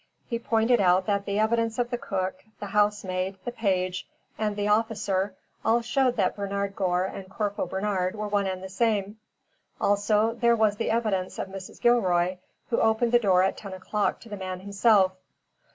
[0.25, 4.67] He pointed out that the evidence of the cook, the housemaid, the page and the
[4.67, 9.19] officer all showed that Bernard Gore and Corporal Bernard were one and the same.
[9.79, 11.79] Also there was the evidence of Mrs.
[11.79, 12.37] Gilroy,
[12.71, 15.11] who opened the door at ten o'clock to the man himself.